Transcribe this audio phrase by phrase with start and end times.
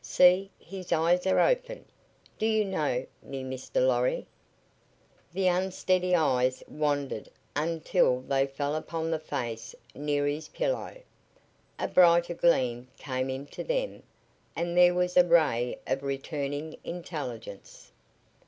[0.03, 1.85] See, his eyes are open!
[2.39, 3.85] Do you know me, Mr.
[3.87, 4.25] Lorry?"
[5.31, 10.95] The unsteady eyes wandered until they fell upon the face near his pillow.
[11.77, 14.01] A brighter gleam came into them,
[14.55, 17.91] and there was a ray of returning intelligence.